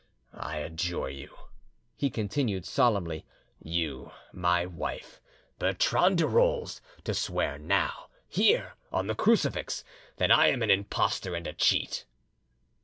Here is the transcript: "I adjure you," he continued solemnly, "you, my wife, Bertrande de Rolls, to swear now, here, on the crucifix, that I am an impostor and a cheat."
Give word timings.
"I 0.33 0.57
adjure 0.57 1.11
you," 1.11 1.29
he 1.95 2.09
continued 2.09 2.65
solemnly, 2.65 3.23
"you, 3.61 4.09
my 4.33 4.65
wife, 4.65 5.21
Bertrande 5.59 6.17
de 6.17 6.27
Rolls, 6.27 6.81
to 7.03 7.13
swear 7.13 7.59
now, 7.59 8.09
here, 8.27 8.73
on 8.91 9.05
the 9.05 9.13
crucifix, 9.13 9.83
that 10.15 10.31
I 10.31 10.47
am 10.47 10.63
an 10.63 10.71
impostor 10.71 11.35
and 11.35 11.45
a 11.45 11.53
cheat." 11.53 12.05